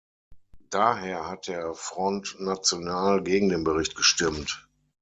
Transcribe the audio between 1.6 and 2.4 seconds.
Front